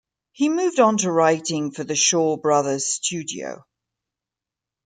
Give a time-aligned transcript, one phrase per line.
[0.31, 3.67] He moved on to writing for the Shaw Brothers studio.